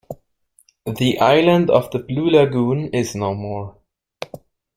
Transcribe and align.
The 0.87 1.19
island 1.19 1.69
of 1.69 1.91
the 1.91 1.99
Blue 1.99 2.27
Lagoon 2.27 2.87
is 2.91 3.13
no 3.13 3.35
more. 3.35 3.77